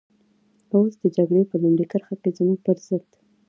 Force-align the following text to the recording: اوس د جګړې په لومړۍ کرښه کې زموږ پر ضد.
اوس 0.73 0.93
د 1.01 1.03
جګړې 1.15 1.43
په 1.51 1.55
لومړۍ 1.63 1.85
کرښه 1.91 2.15
کې 2.21 2.29
زموږ 2.37 2.59
پر 2.65 2.77
ضد. 2.85 3.07